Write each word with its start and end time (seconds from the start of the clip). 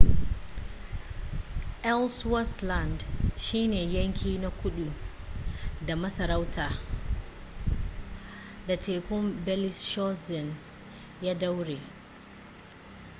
ellsworth 1.91 2.57
land 2.69 2.99
shine 3.47 3.75
yanki 3.95 4.31
na 4.43 4.49
kudu 4.49 4.91
da 5.85 5.95
masarautar 5.95 6.77
da 8.67 8.75
tekun 8.77 9.45
bellingshausen 9.45 10.55
ya 11.21 11.33
daure 11.35 11.79